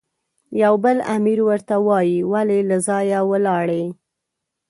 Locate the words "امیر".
1.15-1.39